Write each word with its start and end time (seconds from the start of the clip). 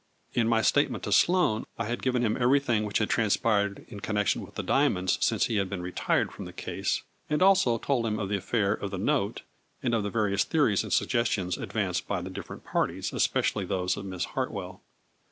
In 0.33 0.47
my 0.47 0.63
statement 0.63 1.03
to 1.03 1.11
Sloane 1.11 1.67
I 1.77 1.85
had 1.85 2.01
given 2.01 2.23
him 2.23 2.35
every 2.39 2.59
thing 2.59 2.85
which 2.85 2.97
had 2.97 3.07
transpired 3.07 3.85
in 3.87 3.99
connection 3.99 4.41
with 4.43 4.55
the 4.55 4.63
diamonds 4.63 5.19
since 5.21 5.45
he 5.45 5.57
had 5.57 5.69
been 5.69 5.83
retired 5.83 6.31
from 6.31 6.45
the 6.45 6.49
170 6.49 6.55
A 6.55 6.57
FLURRY 6.57 6.73
IN 6.73 7.37
DIAMONDS. 7.37 7.59
case, 7.59 7.67
and 7.69 7.69
also 7.69 7.77
told 7.77 8.07
him 8.07 8.17
of 8.17 8.27
the 8.27 8.35
affair 8.37 8.73
of 8.73 8.89
the 8.89 8.97
note, 8.97 9.43
and 9.83 9.93
of 9.93 10.01
the 10.01 10.09
various 10.09 10.43
theories 10.43 10.81
and 10.81 10.91
suggestions 10.91 11.55
ad 11.59 11.69
vanced 11.69 12.07
by 12.07 12.19
the 12.19 12.31
different 12.31 12.63
parties, 12.65 13.13
especially 13.13 13.63
those 13.63 13.95
of 13.95 14.05
Miss 14.05 14.25
Hartwell. 14.25 14.81